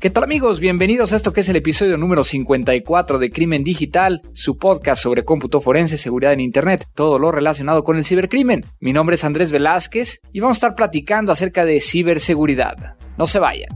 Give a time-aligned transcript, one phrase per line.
[0.00, 0.60] ¿Qué tal amigos?
[0.60, 5.24] Bienvenidos a esto que es el episodio número 54 de Crimen Digital, su podcast sobre
[5.24, 8.64] cómputo forense, seguridad en Internet, todo lo relacionado con el cibercrimen.
[8.78, 12.94] Mi nombre es Andrés Velázquez y vamos a estar platicando acerca de ciberseguridad.
[13.16, 13.70] No se vayan.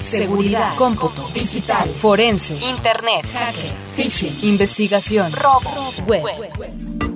[0.00, 5.70] Seguridad, cómputo, digital, forense, internet, hacker, phishing, investigación, robo,
[6.06, 7.15] web.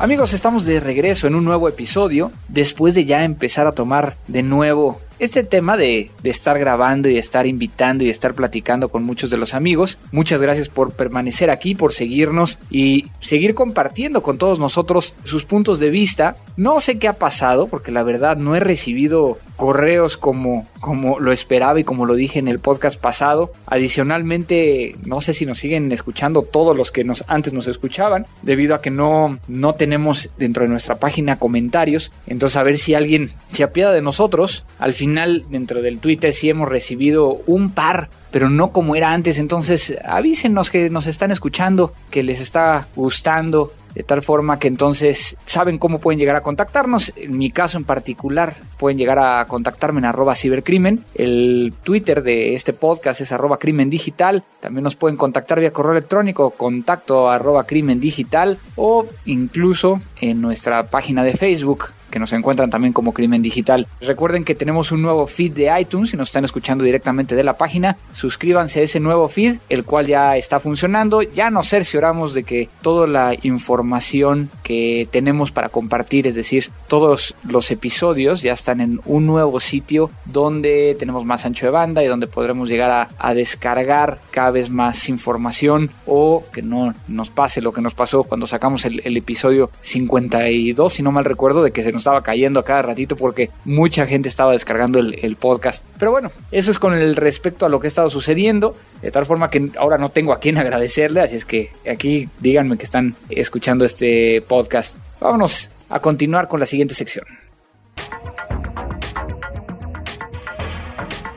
[0.00, 4.44] Amigos, estamos de regreso en un nuevo episodio, después de ya empezar a tomar de
[4.44, 9.30] nuevo este tema de, de, estar grabando y estar invitando y estar platicando con muchos
[9.30, 9.98] de los amigos.
[10.12, 15.80] Muchas gracias por permanecer aquí, por seguirnos y seguir compartiendo con todos nosotros sus puntos
[15.80, 16.36] de vista.
[16.56, 21.32] No sé qué ha pasado, porque la verdad no he recibido correos como, como lo
[21.32, 23.52] esperaba y como lo dije en el podcast pasado.
[23.66, 28.74] Adicionalmente, no sé si nos siguen escuchando todos los que nos, antes nos escuchaban, debido
[28.74, 32.12] a que no, no tenemos dentro de nuestra página comentarios.
[32.26, 34.64] Entonces, a ver si alguien se apiada de nosotros.
[34.78, 39.38] Al final, dentro del Twitter, sí hemos recibido un par pero no como era antes.
[39.38, 45.36] Entonces avísenos que nos están escuchando, que les está gustando, de tal forma que entonces
[45.46, 47.12] saben cómo pueden llegar a contactarnos.
[47.16, 51.04] En mi caso en particular, pueden llegar a contactarme en arroba cibercrimen.
[51.14, 54.44] El Twitter de este podcast es arroba crimen digital.
[54.60, 60.90] También nos pueden contactar vía correo electrónico, contacto arroba crimen digital o incluso en nuestra
[60.90, 63.86] página de Facebook que nos encuentran también como Crimen Digital.
[64.00, 67.56] Recuerden que tenemos un nuevo feed de iTunes, si nos están escuchando directamente de la
[67.56, 71.22] página, suscríbanse a ese nuevo feed, el cual ya está funcionando.
[71.22, 77.34] Ya nos cercioramos de que toda la información que tenemos para compartir, es decir, todos
[77.44, 82.06] los episodios ya están en un nuevo sitio donde tenemos más ancho de banda y
[82.06, 87.72] donde podremos llegar a, descargar cada vez más información o que no nos pase lo
[87.72, 91.82] que nos pasó cuando sacamos el, el episodio 52, si no mal recuerdo, de que
[91.82, 95.84] se nos estaba cayendo a cada ratito porque mucha gente estaba descargando el, el, podcast.
[95.98, 98.74] Pero bueno, eso es con el respecto a lo que ha estado sucediendo.
[99.02, 102.78] De tal forma que ahora no tengo a quien agradecerle, así es que aquí díganme
[102.78, 104.96] que están escuchando este podcast.
[105.20, 107.24] Vámonos a continuar con la siguiente sección.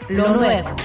[0.10, 0.76] Lo nuevo.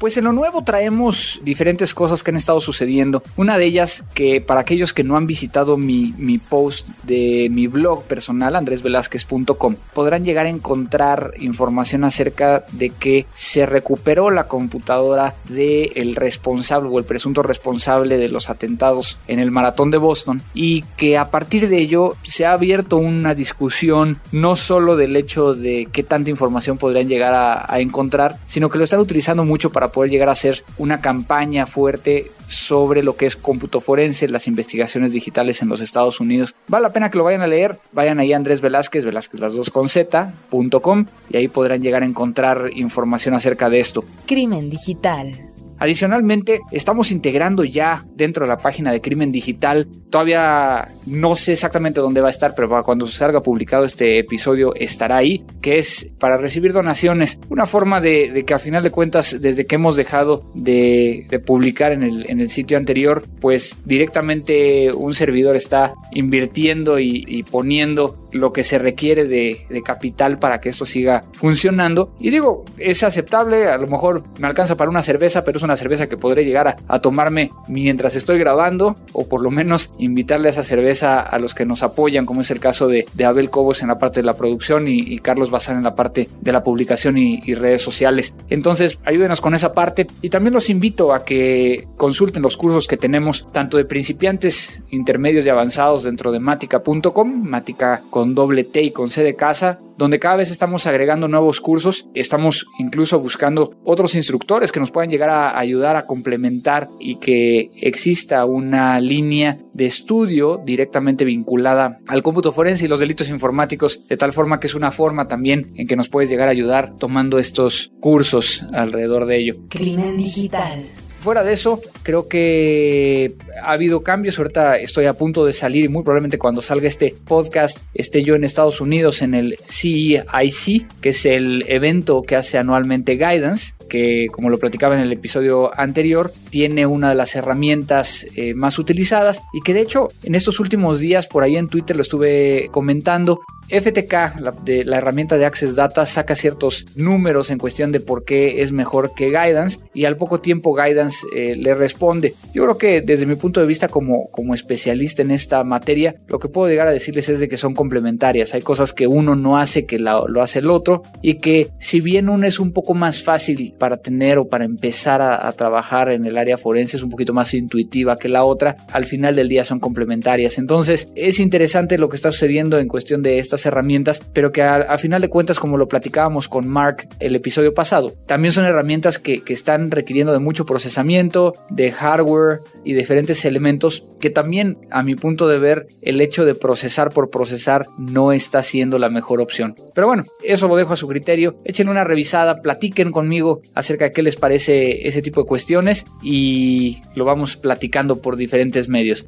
[0.00, 3.22] Pues en lo nuevo traemos diferentes cosas que han estado sucediendo.
[3.36, 7.66] Una de ellas que para aquellos que no han visitado mi, mi post de mi
[7.66, 15.34] blog personal, andresvelazquez.com, podrán llegar a encontrar información acerca de que se recuperó la computadora
[15.50, 20.40] del el responsable o el presunto responsable de los atentados en el maratón de Boston
[20.54, 25.52] y que a partir de ello se ha abierto una discusión no solo del hecho
[25.52, 27.34] de qué tanta información podrían llegar
[27.68, 31.66] a encontrar, sino que lo están utilizando mucho para poder llegar a hacer una campaña
[31.66, 36.54] fuerte sobre lo que es cómputo forense, las investigaciones digitales en los Estados Unidos.
[36.66, 37.78] Vale la pena que lo vayan a leer.
[37.92, 42.06] Vayan ahí a Andrés Velázquez, Velázquez las dos con z.com y ahí podrán llegar a
[42.06, 44.04] encontrar información acerca de esto.
[44.26, 45.49] Crimen digital.
[45.80, 49.88] Adicionalmente, estamos integrando ya dentro de la página de Crimen Digital.
[50.10, 54.74] Todavía no sé exactamente dónde va a estar, pero para cuando salga publicado este episodio
[54.74, 57.40] estará ahí, que es para recibir donaciones.
[57.48, 61.92] Una forma de, de que a final de cuentas, desde que hemos dejado de, publicar
[61.92, 68.78] en el, sitio anterior, pues directamente un servidor está invirtiendo y poniendo lo que se
[68.78, 72.12] requiere de, de, capital para que esto siga funcionando.
[72.20, 75.76] Y digo, es aceptable, a lo mejor me alcanza para una cerveza, pero es una
[75.76, 80.48] cerveza que podré llegar a, a, tomarme mientras estoy grabando, o por lo menos invitarle
[80.48, 83.82] a esa cerveza a los que nos apoyan, como es el caso de, Abel Cobos
[83.82, 87.18] en la parte de la producción y, Carlos Bazán en la parte de la publicación
[87.18, 88.34] y, redes sociales.
[88.48, 92.96] Entonces, ayúdenos con esa parte y también los invito a que consulten los cursos que
[92.96, 98.90] tenemos, tanto de principiantes, intermedios y avanzados dentro de matica.com, matica con doble T y
[98.90, 104.14] con C de casa, donde cada vez estamos agregando nuevos cursos, estamos incluso buscando otros
[104.14, 109.86] instructores que nos puedan llegar a ayudar a complementar y que exista una línea de
[109.86, 114.74] estudio directamente vinculada al cómputo forense y los delitos informáticos, de tal forma que es
[114.74, 119.38] una forma también en que nos puedes llegar a ayudar tomando estos cursos alrededor de
[119.38, 119.56] ello.
[119.70, 120.84] Crimen digital.
[121.20, 124.38] Fuera de eso, creo que ha habido cambios.
[124.38, 128.34] Ahorita estoy a punto de salir y muy probablemente cuando salga este podcast esté yo
[128.34, 134.28] en Estados Unidos en el CIC, que es el evento que hace anualmente Guidance que
[134.32, 139.42] como lo platicaba en el episodio anterior, tiene una de las herramientas eh, más utilizadas
[139.52, 143.40] y que de hecho en estos últimos días por ahí en Twitter lo estuve comentando,
[143.70, 148.24] FTK, la, de, la herramienta de Access Data, saca ciertos números en cuestión de por
[148.24, 152.34] qué es mejor que Guidance y al poco tiempo Guidance eh, le responde.
[152.52, 156.40] Yo creo que desde mi punto de vista como, como especialista en esta materia, lo
[156.40, 158.54] que puedo llegar a decirles es de que son complementarias.
[158.54, 162.28] Hay cosas que uno no hace que lo hace el otro y que si bien
[162.28, 166.38] uno es un poco más fácil para tener o para empezar a, trabajar en el
[166.38, 169.80] área forense, es un poquito más intuitiva que la otra, al final del día son
[169.80, 170.58] complementarias.
[170.58, 174.96] Entonces es interesante lo que está sucediendo en cuestión de estas herramientas, pero que a,
[174.98, 179.42] final de cuentas, como lo platicábamos con Mark el episodio pasado, también son herramientas que,
[179.42, 185.16] que están requiriendo de mucho procesamiento, de hardware y diferentes elementos que también, a mi
[185.16, 189.74] punto de ver, el hecho de procesar por procesar no está siendo la mejor opción.
[189.94, 191.56] Pero bueno, eso lo dejo a su criterio.
[191.64, 197.00] Echen una revisada, platiquen conmigo acerca de qué les parece ese tipo de cuestiones y
[197.14, 199.26] lo vamos platicando por diferentes medios.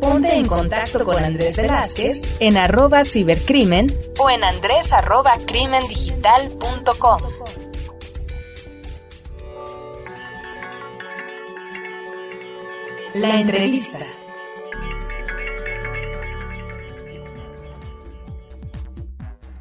[0.00, 7.22] Ponte en contacto con Andrés Velázquez en arroba cibercrimen o en andrés arroba crimendigital.com.
[13.14, 13.98] La entrevista.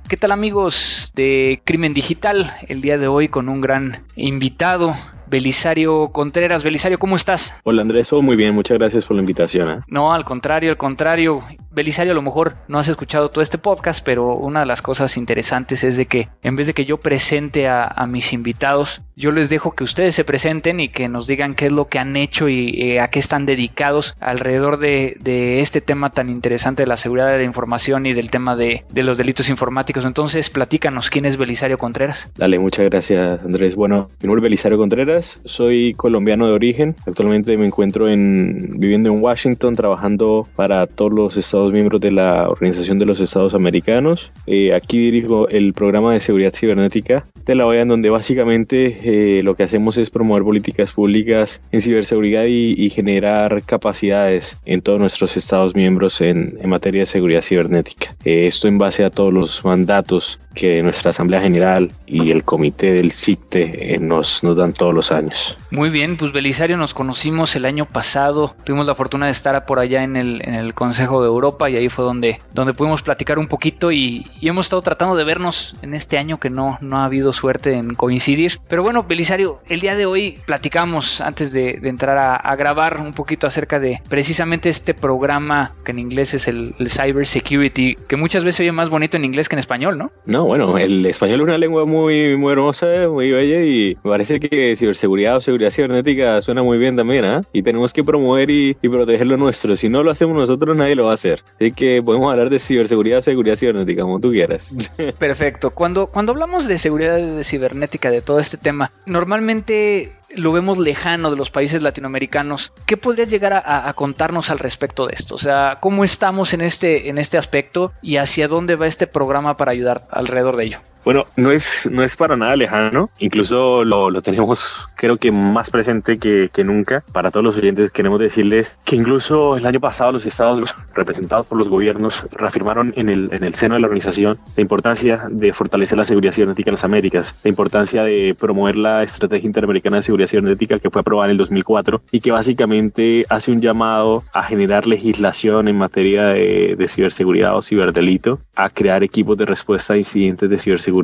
[0.07, 2.53] ¿Qué tal amigos de Crimen Digital?
[2.69, 4.93] El día de hoy con un gran invitado,
[5.29, 6.63] Belisario Contreras.
[6.63, 7.53] Belisario, ¿cómo estás?
[7.63, 9.69] Hola Andrés, muy bien, muchas gracias por la invitación.
[9.69, 9.81] ¿eh?
[9.87, 11.43] No, al contrario, al contrario.
[11.69, 15.15] Belisario, a lo mejor no has escuchado todo este podcast, pero una de las cosas
[15.15, 19.49] interesantes es de que en vez de que yo presente a, mis invitados, yo les
[19.49, 22.49] dejo que ustedes se presenten y que nos digan qué es lo que han hecho
[22.49, 25.17] y eh, a qué están dedicados alrededor de,
[25.59, 29.03] este tema tan interesante de la seguridad de la información y del tema de, de
[29.03, 30.05] los delitos informáticos.
[30.05, 32.29] Entonces, platícanos, ¿quién es Belisario Contreras?
[32.37, 33.75] Dale, muchas gracias Andrés.
[33.75, 35.07] Bueno, mi nombre es Belisario Contreras
[35.45, 36.95] soy colombiano de origen.
[37.05, 42.47] Actualmente me encuentro en, viviendo en Washington trabajando para todos los Estados miembros de la
[42.47, 44.31] Organización de los Estados Americanos.
[44.45, 49.43] Eh, aquí dirijo el programa de seguridad cibernética de la OEA, en donde básicamente eh,
[49.43, 55.35] lo que hacemos es promover políticas públicas en ciberseguridad y, generar capacidades en todos nuestros
[55.37, 58.15] Estados miembros en, materia de seguridad cibernética.
[58.25, 62.93] Eh, esto en base a todos los mandatos que nuestra Asamblea General y el Comité
[62.93, 65.55] del CICTE nos, nos dan todos los años.
[65.69, 69.77] Muy bien, pues Belisario nos conocimos el año pasado, tuvimos la fortuna de estar por
[69.77, 73.37] allá en el, en el Consejo de Europa y ahí fue donde, donde pudimos platicar
[73.37, 77.05] un poquito y, hemos estado tratando de vernos en este año que no, no ha
[77.05, 78.59] habido suerte en coincidir.
[78.67, 83.45] Pero bueno, Belisario, el día de hoy platicamos antes de, entrar a, grabar un poquito
[83.45, 88.43] acerca de precisamente este programa que en inglés es el, el Cyber Security, que muchas
[88.43, 90.11] veces oye más bonito en inglés que en español, ¿no?
[90.25, 94.75] No, bueno, el español es una lengua muy, muy hermosa, muy bella y parece que
[94.75, 97.41] ciberseguridad o seguridad cibernética suena muy bien también, ¿ah?
[97.53, 99.75] Y tenemos que promover y, proteger lo nuestro.
[99.75, 101.43] Si no lo hacemos nosotros, nadie lo va a hacer.
[101.55, 104.71] Así que podemos hablar de ciberseguridad o seguridad cibernética, como tú quieras.
[105.19, 105.71] Perfecto.
[105.71, 111.37] Cuando, cuando hablamos de seguridad cibernética, de todo este tema, normalmente lo vemos lejano de
[111.37, 112.73] los países latinoamericanos.
[112.85, 115.35] ¿Qué podrías llegar a, contarnos al respecto de esto?
[115.35, 119.57] O sea, ¿cómo estamos en este, en este aspecto y hacia dónde va este programa
[119.57, 120.79] para ayudar alrededor de ello?
[121.07, 125.71] Bueno, no es, no es para nada lejano, incluso lo, lo tenemos creo que más
[125.71, 127.05] presente que, que, nunca.
[127.13, 131.57] Para todos los oyentes queremos decirles que incluso el año pasado los estados representados por
[131.57, 135.97] los gobiernos reafirmaron en el, en el seno de la organización la importancia de fortalecer
[135.97, 140.27] la seguridad cibernética en las Américas, la importancia de promover la estrategia interamericana de seguridad
[140.27, 144.85] cibernética que fue aprobada en el 2004 y que básicamente hace un llamado a generar
[144.85, 150.49] legislación en materia de, de ciberseguridad o ciberdelito, a crear equipos de respuesta a incidentes
[150.49, 150.96] de ciberseguridad,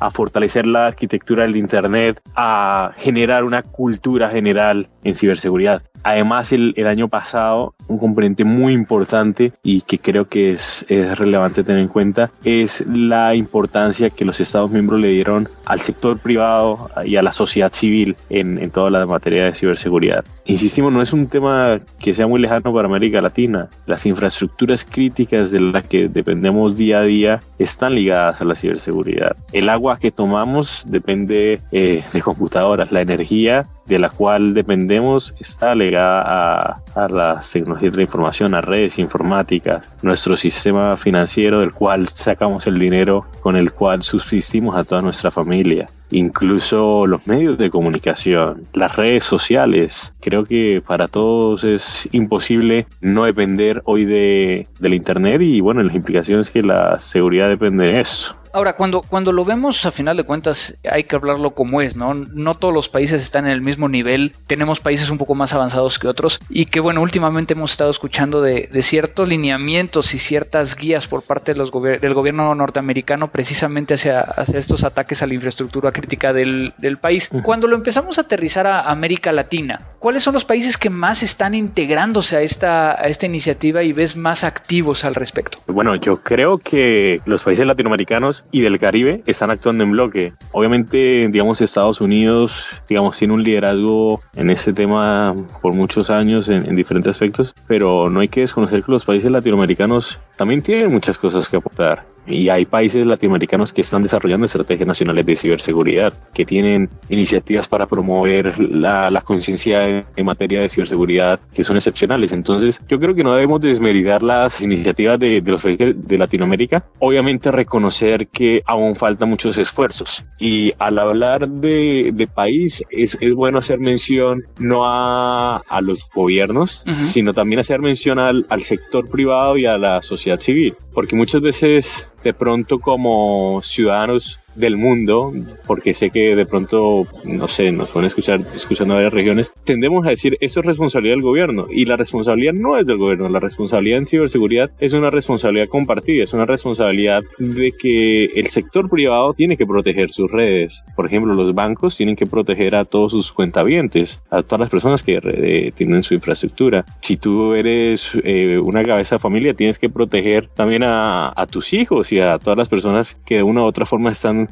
[0.00, 5.82] a fortalecer la arquitectura del Internet, a generar una cultura general en ciberseguridad.
[6.02, 11.18] Además, el, el, año pasado, un componente muy importante y que creo que es, es,
[11.18, 16.18] relevante tener en cuenta es la importancia que los Estados miembros le dieron al sector
[16.18, 20.24] privado y a la sociedad civil en, en toda la materia de ciberseguridad.
[20.44, 23.68] Insistimos, no es un tema que sea muy lejano para América Latina.
[23.86, 29.36] Las infraestructuras críticas de las que dependemos día a día están ligadas a la ciberseguridad.
[29.52, 35.74] El agua que tomamos depende eh, de computadoras, la energía de la cual dependemos está
[35.74, 41.60] ligada apegada a, a las tecnologías de la información, a redes informáticas, nuestro sistema financiero
[41.60, 47.26] del cual sacamos el dinero con el cual subsistimos a toda nuestra familia incluso los
[47.26, 50.12] medios de comunicación, las redes sociales.
[50.20, 55.94] Creo que para todos es imposible no depender hoy de, del Internet y bueno, las
[55.94, 58.36] implicaciones que la seguridad depende de eso.
[58.52, 62.14] Ahora, cuando, cuando lo vemos, a final de cuentas, hay que hablarlo como es, ¿no?
[62.14, 65.98] No todos los países están en el mismo nivel, tenemos países un poco más avanzados
[65.98, 71.08] que otros y que, bueno, últimamente hemos estado escuchando de, ciertos lineamientos y ciertas guías
[71.08, 75.92] por parte de los del gobierno norteamericano precisamente hacia, hacia, estos ataques a la infraestructura
[75.92, 77.28] crítica del, país.
[77.42, 81.54] Cuando lo empezamos a aterrizar a América Latina, ¿cuáles son los países que más están
[81.54, 85.58] integrándose a esta, a esta iniciativa y ves más activos al respecto?
[85.66, 90.32] Bueno, yo creo que los países latinoamericanos y del Caribe están actuando en bloque.
[90.52, 96.66] Obviamente, digamos, Estados Unidos, digamos, tiene un liderazgo en este tema por muchos años en,
[96.66, 101.18] en diferentes aspectos, pero no hay que desconocer que los países latinoamericanos también tienen muchas
[101.18, 102.06] cosas que aportar.
[102.28, 107.86] Y hay países latinoamericanos que están desarrollando estrategias nacionales de ciberseguridad, que tienen iniciativas para
[107.86, 112.32] promover la, la conciencia en, materia de ciberseguridad que son excepcionales.
[112.32, 116.84] Entonces, yo creo que no debemos desmeridar las iniciativas de, de los países de Latinoamérica.
[116.98, 120.26] Obviamente, reconocer que aún faltan muchos esfuerzos.
[120.38, 126.08] Y al hablar de, de país, es, es, bueno hacer mención no a, a los
[126.14, 130.74] gobiernos, sino también hacer mención al, al sector privado y a la sociedad civil.
[130.92, 135.32] Porque muchas veces de pronto como ciudadanos del mundo,
[135.66, 140.10] porque sé que de pronto, no sé, nos pueden escuchar escuchando varias regiones, tendemos a
[140.10, 143.98] decir eso es responsabilidad del gobierno y la responsabilidad no es del gobierno, la responsabilidad
[143.98, 149.56] en ciberseguridad es una responsabilidad compartida, es una responsabilidad de que el sector privado tiene
[149.56, 150.84] que proteger sus redes.
[150.96, 155.02] Por ejemplo, los bancos tienen que proteger a todos sus cuentavientes, a todas las personas
[155.02, 156.84] que eh, tienen su infraestructura.
[157.00, 162.12] Si tú eres eh, una cabeza de familia, tienes que proteger también a, tus hijos
[162.12, 164.10] y a todas las personas que de una u otra forma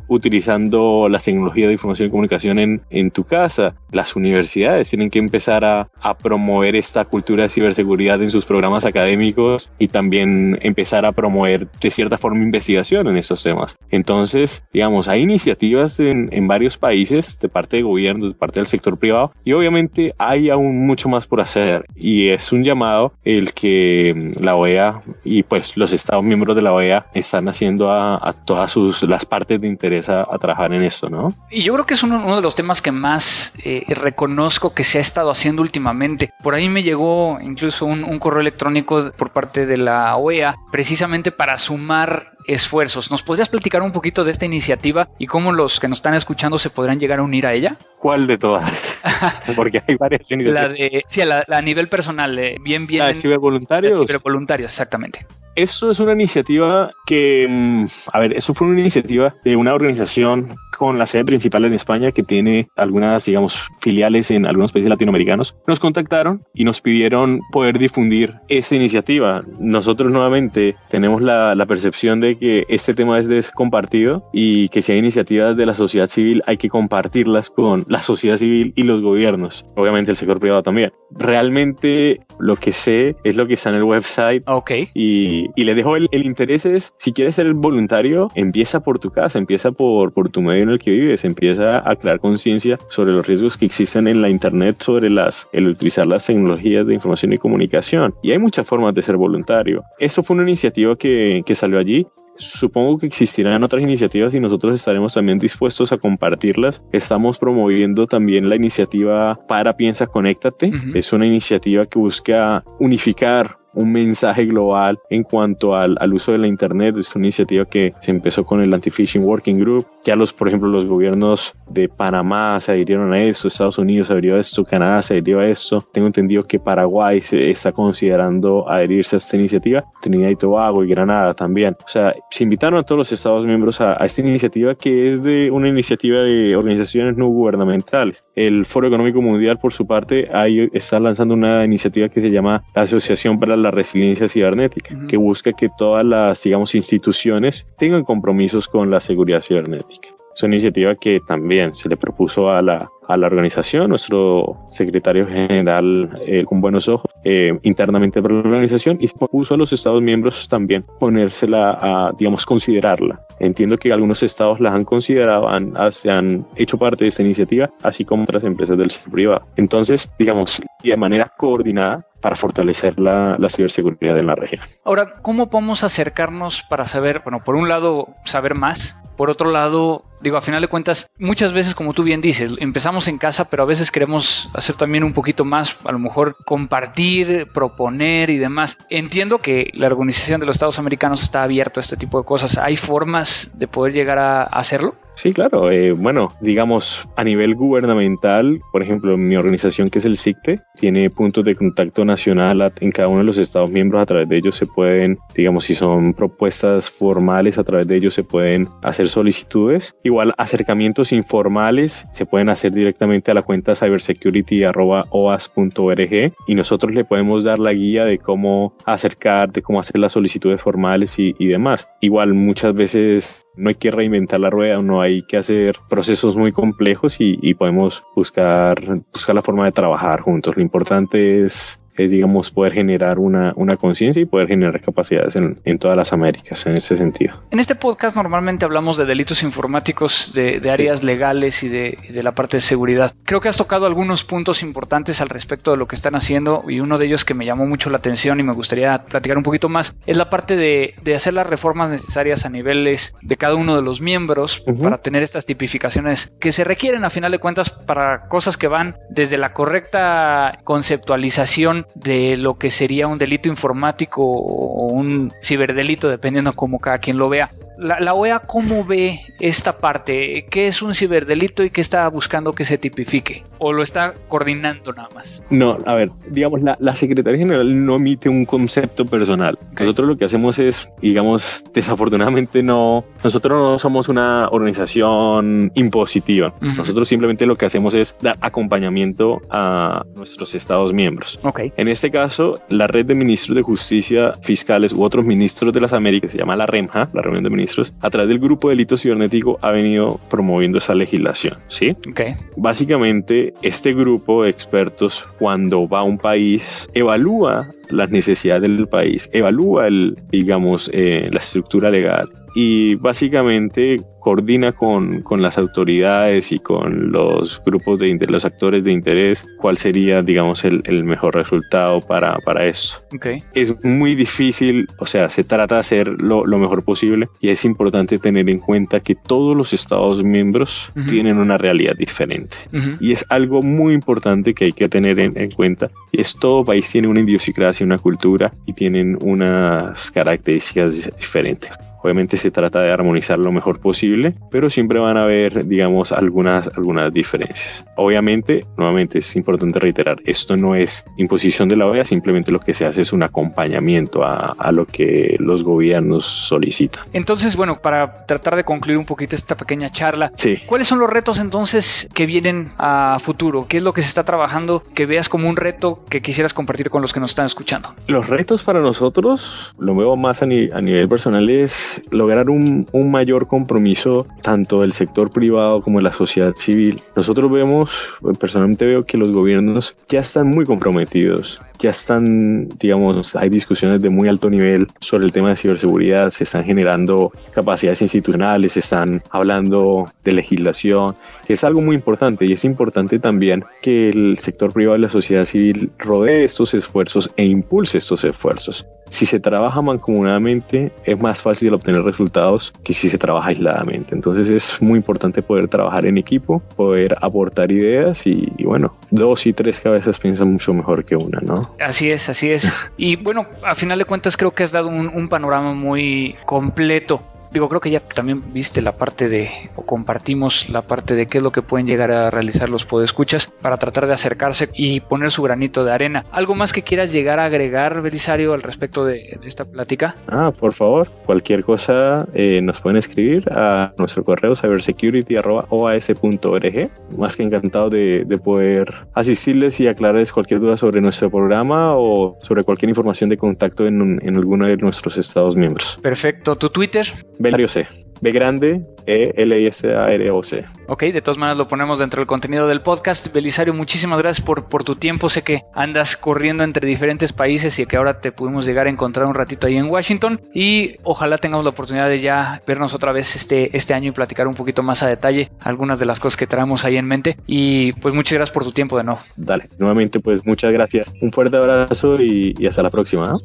[0.08, 3.74] utilizando la tecnología de información y comunicación en, en tu casa.
[3.92, 8.84] Las universidades tienen que empezar a, a promover esta cultura de ciberseguridad en sus programas
[8.84, 13.76] académicos y también empezar a promover de cierta forma investigación en estos temas.
[13.90, 18.66] Entonces, digamos, hay iniciativas en, en varios países de parte de gobierno, de parte del
[18.66, 23.52] sector privado y obviamente hay aún mucho más por hacer y es un llamado el
[23.52, 28.32] que la OEA y pues los estados miembros de la OEA están haciendo a, a
[28.32, 31.32] todas sus las partes de interesa a trabajar en esto, ¿no?
[31.50, 34.98] Y yo creo que es uno, de los temas que más eh, reconozco que se
[34.98, 36.32] ha estado haciendo últimamente.
[36.42, 41.30] Por ahí me llegó incluso un, un correo electrónico por parte de la OEA precisamente
[41.30, 43.10] para sumar esfuerzos.
[43.10, 46.58] ¿Nos podrías platicar un poquito de esta iniciativa y cómo los que nos están escuchando
[46.58, 47.76] se podrán llegar a unir a ella?
[47.98, 48.72] ¿Cuál de todas?
[49.56, 53.04] Porque hay varias La de, sí, a, a nivel personal, eh, bien, bien.
[53.04, 53.98] ¿La de cibervoluntarios?
[53.98, 55.26] cibervoluntarios, exactamente.
[55.56, 60.54] Eso es una iniciativa que, mm, a ver, eso fue una iniciativa de una organización
[60.76, 65.56] con la sede principal en España que tiene algunas, digamos, filiales en algunos países latinoamericanos.
[65.66, 69.42] Nos contactaron y nos pidieron poder difundir esta iniciativa.
[69.58, 74.92] Nosotros nuevamente tenemos la, la percepción de que este tema es descompartido y que si
[74.92, 79.00] hay iniciativas de la sociedad civil hay que compartirlas con la sociedad civil y los
[79.00, 79.64] gobiernos.
[79.76, 80.92] Obviamente el sector privado también.
[81.10, 84.42] Realmente lo que sé es lo que está en el website.
[84.46, 84.70] Ok.
[84.94, 89.38] Y y, le dejo el, interés es, si quieres ser voluntario, empieza por tu casa,
[89.38, 93.26] empieza por, por tu medio en el que vives, empieza a crear conciencia sobre los
[93.26, 97.38] riesgos que existen en la internet, sobre las, el utilizar las tecnologías de información y
[97.38, 98.14] comunicación.
[98.22, 99.82] Y hay muchas formas de ser voluntario.
[99.98, 102.06] Eso fue una iniciativa que, que salió allí
[102.38, 106.82] Supongo que existirán otras iniciativas y nosotros estaremos también dispuestos a compartirlas.
[106.92, 110.70] Estamos promoviendo también la iniciativa Para Piensa Conéctate.
[110.94, 116.38] Es una iniciativa que busca unificar un mensaje global en cuanto al, al, uso de
[116.38, 116.96] la Internet.
[116.96, 119.86] Es una iniciativa que se empezó con el Anti-Phishing Working Group.
[120.04, 124.14] Ya los, por ejemplo, los gobiernos de Panamá se adhirieron a esto, Estados Unidos se
[124.14, 125.84] adhirió a esto, Canadá se adhirió a esto.
[125.92, 130.88] Tengo entendido que Paraguay se está considerando adherirse a esta iniciativa, Trinidad y Tobago y
[130.88, 131.76] Granada también.
[131.84, 135.22] O sea, se invitaron a todos los Estados miembros a, a esta iniciativa que es
[135.22, 138.24] de una iniciativa de organizaciones no gubernamentales.
[138.34, 142.62] El Foro Económico Mundial, por su parte, ahí está lanzando una iniciativa que se llama
[142.74, 148.04] la Asociación para la la resiliencia cibernética, que busca que todas las, digamos, instituciones tengan
[148.04, 150.08] compromisos con la seguridad cibernética.
[150.34, 155.26] Es una iniciativa que también se le propuso a la, a la organización, nuestro secretario
[155.26, 160.02] general eh, con buenos ojos, eh, internamente para la organización y propuso a los Estados
[160.02, 163.18] miembros también ponérsela a, digamos, considerarla.
[163.40, 167.70] Entiendo que algunos estados la han considerado, han, se han hecho parte de esta iniciativa,
[167.82, 169.46] así como otras empresas del sector privado.
[169.56, 174.60] Entonces, digamos, de manera coordinada para fortalecer la, la, ciberseguridad en la región.
[174.84, 180.02] Ahora, ¿cómo podemos acercarnos para saber, bueno, por un lado, saber más, por otro lado,
[180.20, 183.62] digo, a final de cuentas, muchas veces, como tú bien dices, empezamos en casa, pero
[183.62, 188.76] a veces queremos hacer también un poquito más, a lo mejor compartir, proponer y demás.
[188.90, 192.58] Entiendo que la Organización de los Estados Americanos está abierto a este tipo de cosas.
[192.58, 194.96] ¿Hay formas de poder llegar a hacerlo?
[195.16, 195.70] Sí, claro.
[195.70, 201.08] Eh, bueno, digamos, a nivel gubernamental, por ejemplo, mi organización que es el SICTE, tiene
[201.08, 204.02] puntos de contacto nacional en cada uno de los Estados miembros.
[204.02, 208.12] A través de ellos se pueden, digamos, si son propuestas formales, a través de ellos
[208.12, 209.96] se pueden hacer solicitudes.
[210.04, 217.44] Igual, acercamientos informales se pueden hacer directamente a la cuenta cybersecurity.oas.org y nosotros le podemos
[217.44, 221.88] dar la guía de cómo acercar, de cómo hacer las solicitudes formales y, y demás.
[222.02, 226.52] Igual, muchas veces no hay que reinventar la rueda, no hay que hacer procesos muy
[226.52, 230.56] complejos y, y podemos buscar, buscar la forma de trabajar juntos.
[230.56, 235.60] Lo importante es es, digamos, poder generar una, una conciencia y poder generar capacidades en,
[235.64, 237.42] en, todas las Américas en ese sentido.
[237.50, 241.06] En este podcast normalmente hablamos de delitos informáticos, de, de áreas sí.
[241.06, 243.14] legales y de, de, la parte de seguridad.
[243.24, 246.80] Creo que has tocado algunos puntos importantes al respecto de lo que están haciendo y
[246.80, 249.68] uno de ellos que me llamó mucho la atención y me gustaría platicar un poquito
[249.68, 253.76] más es la parte de, de hacer las reformas necesarias a niveles de cada uno
[253.76, 254.82] de los miembros uh -huh.
[254.82, 258.96] para tener estas tipificaciones que se requieren a final de cuentas para cosas que van
[259.10, 266.52] desde la correcta conceptualización de lo que sería un delito informático o un ciberdelito, dependiendo
[266.52, 267.50] como cada quien lo vea.
[267.78, 270.46] La, la, OEA, ¿cómo ve esta parte?
[270.50, 273.44] ¿Qué es un ciberdelito y qué está buscando que se tipifique?
[273.58, 275.44] ¿O lo está coordinando nada más?
[275.50, 279.58] No, a ver, digamos, la, la Secretaría General no emite un concepto personal.
[279.72, 279.86] Okay.
[279.86, 286.54] Nosotros lo que hacemos es, digamos, desafortunadamente no, nosotros no somos una organización impositiva.
[286.60, 286.76] Uh -huh.
[286.76, 291.38] Nosotros simplemente lo que hacemos es dar acompañamiento a nuestros estados miembros.
[291.42, 291.72] Okay.
[291.76, 295.92] En este caso, la red de ministros de justicia fiscales u otros ministros de las
[295.92, 297.65] Américas, se llama la REMJA, la reunión de ministros
[298.00, 301.96] a través del grupo de delito cibernético ha venido promoviendo esa legislación, ¿sí?
[302.10, 302.34] Okay.
[302.56, 309.28] Básicamente, este grupo de expertos cuando va a un país evalúa las necesidades del país,
[309.32, 316.58] evalúa el, digamos, eh, la estructura legal y básicamente coordina con, con, las autoridades y
[316.58, 322.00] con los grupos de los actores de interés cuál sería, digamos, el, el mejor resultado
[322.00, 322.98] para, para esto.
[323.14, 323.44] Okay.
[323.54, 327.64] Es muy difícil, o sea, se trata de hacer lo, lo, mejor posible y es
[327.66, 331.06] importante tener en cuenta que todos los Estados miembros uh -huh.
[331.06, 332.56] tienen una realidad diferente.
[332.72, 332.96] Uh -huh.
[333.00, 335.90] Y es algo muy importante que hay que tener en, en cuenta.
[336.12, 341.70] Es todo país tiene una idiosincrasia, una cultura y tienen unas características diferentes.
[342.02, 346.70] Obviamente se trata de armonizar lo mejor posible, pero siempre van a haber, digamos, algunas,
[346.76, 347.84] algunas diferencias.
[347.96, 352.74] Obviamente, nuevamente es importante reiterar, esto no es imposición de la OEA, simplemente lo que
[352.74, 357.04] se hace es un acompañamiento a, a lo que los gobiernos solicitan.
[357.12, 360.58] Entonces, bueno, para tratar de concluir un poquito esta pequeña charla, sí.
[360.66, 363.66] ¿cuáles son los retos entonces que vienen a futuro?
[363.68, 366.90] ¿Qué es lo que se está trabajando que veas como un reto que quisieras compartir
[366.90, 367.94] con los que nos están escuchando?
[368.06, 372.86] Los retos para nosotros, lo veo más a, ni, a nivel personal, es lograr un,
[372.92, 377.00] un, mayor compromiso tanto del sector privado como de la sociedad civil.
[377.14, 377.90] Nosotros vemos,
[378.38, 384.10] personalmente veo que los gobiernos ya están muy comprometidos, ya están, digamos, hay discusiones de
[384.10, 389.22] muy alto nivel sobre el tema de ciberseguridad, se están generando capacidades institucionales, se están
[389.30, 394.72] hablando de legislación, que es algo muy importante y es importante también que el sector
[394.72, 398.86] privado y la sociedad civil rodee estos esfuerzos e impulse estos esfuerzos.
[399.08, 404.14] Si se trabaja mancomunadamente es más fácil obtener resultados que si se trabaja aisladamente.
[404.14, 409.46] Entonces es muy importante poder trabajar en equipo, poder aportar ideas y, y bueno, dos
[409.46, 411.70] y tres cabezas piensan mucho mejor que una, ¿no?
[411.80, 412.72] Así es, así es.
[412.98, 417.20] Y bueno, a final de cuentas creo que has dado un, un panorama muy completo
[417.56, 421.38] Digo, creo que ya también viste la parte de, o compartimos la parte de qué
[421.38, 425.30] es lo que pueden llegar a realizar los podescuchas para tratar de acercarse y poner
[425.30, 426.26] su granito de arena.
[426.32, 430.16] ¿Algo más que quieras llegar a agregar, Belisario, al respecto de, esta plática?
[430.28, 436.90] Ah, por favor, cualquier cosa eh, nos pueden escribir a nuestro correo cybersecurity.oas.org.
[437.16, 442.36] Más que encantado de, de poder asistirles y aclararles cualquier duda sobre nuestro programa o
[442.42, 445.98] sobre cualquier información de contacto en, en alguno de nuestros estados miembros.
[446.02, 446.56] Perfecto.
[446.56, 447.06] ¿Tu Twitter?
[447.52, 448.06] Belisario C.
[448.20, 450.64] B grande, E L I S A R O C.
[450.88, 453.32] Ok, de todas maneras lo ponemos dentro del contenido del podcast.
[453.32, 455.28] Belisario, muchísimas gracias por, por tu tiempo.
[455.28, 459.26] Sé que andas corriendo entre diferentes países y que ahora te pudimos llegar a encontrar
[459.26, 460.40] un ratito ahí en Washington.
[460.54, 464.46] Y ojalá tengamos la oportunidad de ya vernos otra vez este, este año y platicar
[464.46, 467.36] un poquito más a detalle algunas de las cosas que traemos ahí en mente.
[467.46, 469.20] Y pues muchas gracias por tu tiempo de nuevo.
[469.36, 471.12] Dale, nuevamente pues muchas gracias.
[471.20, 473.38] Un fuerte abrazo y, y hasta la próxima.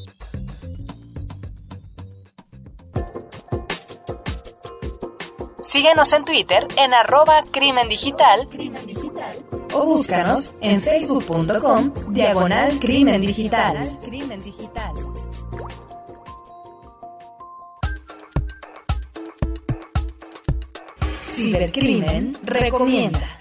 [5.72, 8.50] Síguenos en Twitter en arroba crimen digital
[9.74, 13.98] o búscanos en facebook.com diagonal crimen digital.
[21.22, 23.38] Cibercrimen recomienda.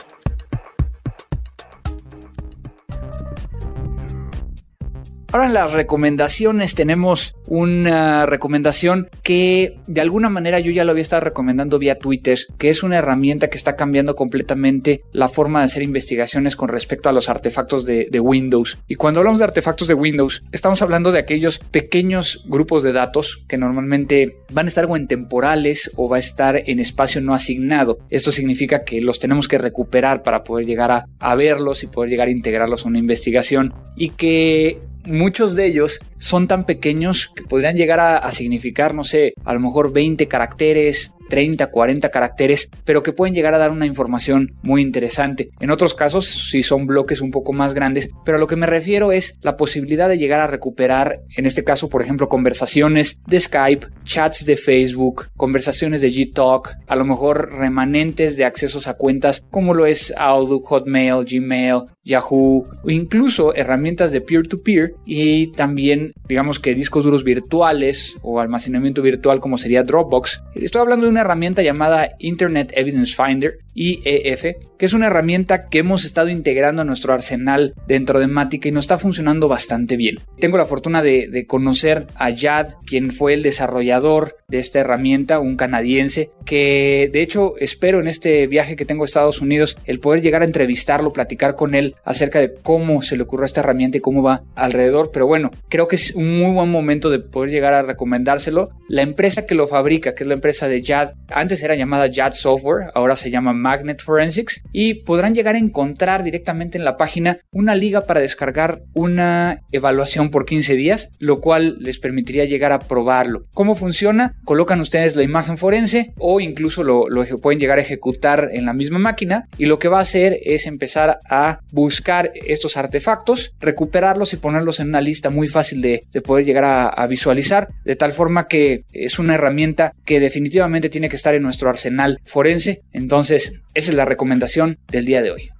[5.32, 11.02] Ahora en las recomendaciones tenemos una recomendación que de alguna manera yo ya lo había
[11.02, 15.66] estado recomendando vía Twitter, que es una herramienta que está cambiando completamente la forma de
[15.66, 18.78] hacer investigaciones con respecto a los artefactos de, Windows.
[18.86, 23.42] Y cuando hablamos de artefactos de Windows, estamos hablando de aquellos pequeños grupos de datos
[23.48, 27.98] que normalmente van a estar en temporales o va a estar en espacio no asignado.
[28.10, 32.10] Esto significa que los tenemos que recuperar para poder llegar a, a verlos y poder
[32.10, 37.76] llegar a integrarlos a una investigación y que muchos de ellos son tan pequeños podrían
[37.76, 43.02] llegar a, a, significar, no sé, a lo mejor 20 caracteres, 30, 40 caracteres, pero
[43.02, 45.48] que pueden llegar a dar una información muy interesante.
[45.60, 48.66] En otros casos, si son bloques un poco más grandes, pero a lo que me
[48.66, 53.40] refiero es la posibilidad de llegar a recuperar, en este caso, por ejemplo, conversaciones de
[53.40, 59.42] Skype, chats de Facebook, conversaciones de Gtalk, a lo mejor remanentes de accesos a cuentas
[59.50, 66.12] como lo es Outlook, Hotmail, Gmail, Yahoo o incluso herramientas de peer-to-peer -peer y también
[66.28, 70.42] digamos que discos duros virtuales o almacenamiento virtual como sería Dropbox.
[70.54, 74.42] Estoy hablando de una herramienta llamada Internet Evidence Finder, IEF,
[74.78, 78.72] que es una herramienta que hemos estado integrando a nuestro arsenal dentro de Matica y
[78.72, 80.18] nos está funcionando bastante bien.
[80.38, 85.38] Tengo la fortuna de, de conocer a Yad, quien fue el desarrollador de esta herramienta,
[85.38, 90.00] un canadiense, que de hecho espero en este viaje que tengo a Estados Unidos el
[90.00, 93.98] poder llegar a entrevistarlo, platicar con él acerca de cómo se le ocurrió esta herramienta
[93.98, 97.50] y cómo va alrededor, pero bueno, creo que es un muy buen momento de poder
[97.50, 98.70] llegar a recomendárselo.
[98.88, 100.82] La empresa que lo fabrica, que es la empresa de
[101.28, 106.22] Antes era llamada Yad Software, ahora se llama Magnet Forensics y podrán llegar a encontrar
[106.22, 111.76] directamente en la página una liga para descargar una evaluación por 15 días, lo cual
[111.80, 113.46] les permitiría llegar a probarlo.
[113.54, 114.36] ¿Cómo funciona?
[114.44, 118.72] Colocan ustedes la imagen forense o incluso lo, lo pueden llegar a ejecutar en la
[118.72, 124.32] misma máquina y lo que va a hacer es empezar a buscar estos artefactos, recuperarlos
[124.32, 127.96] y ponerlos en una lista muy fácil de, de poder llegar a, a visualizar, de
[127.96, 132.82] tal forma que es una herramienta que definitivamente tiene que estar en nuestro arsenal forense.
[132.92, 135.50] Entonces, esa es la recomendación del día de hoy.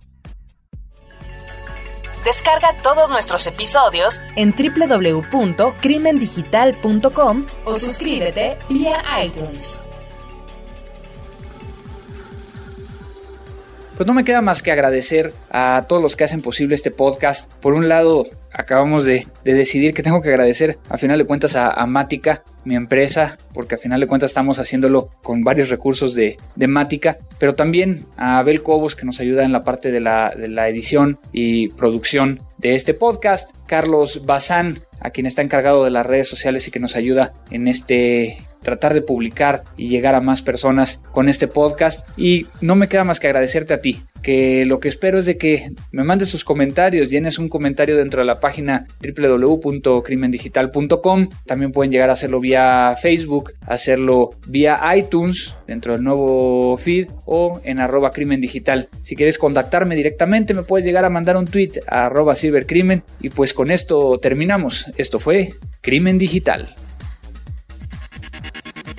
[2.25, 9.81] Descarga todos nuestros episodios en www.crimendigital.com o suscríbete vía iTunes.
[14.01, 17.53] Pues no me queda más que agradecer a todos los que hacen posible este podcast.
[17.61, 21.55] Por un lado, acabamos de, de, decidir que tengo que agradecer a final de cuentas
[21.55, 26.15] a, a, Mática, mi empresa, porque a final de cuentas estamos haciéndolo con varios recursos
[26.15, 30.01] de, de Mática, pero también a Abel Cobos que nos ayuda en la parte de
[30.01, 35.85] la, de la edición y producción de este podcast, Carlos Bazán, a quien está encargado
[35.85, 40.15] de las redes sociales y que nos ayuda en este tratar de publicar y llegar
[40.15, 44.03] a más personas con este podcast y no me queda más que agradecerte a ti
[44.23, 48.21] que lo que espero es de que me mandes sus comentarios, llenes un comentario dentro
[48.21, 51.29] de la página www.crimendigital.com.
[51.47, 57.61] También pueden llegar a hacerlo vía Facebook, hacerlo vía iTunes dentro del nuevo feed o
[57.65, 58.89] en arroba crimen digital.
[59.03, 63.29] Si quieres contactarme directamente me puedes llegar a mandar un tweet a arroba cibercrimen y
[63.31, 64.87] pues con esto terminamos.
[64.97, 66.69] Esto fue Crimen Digital.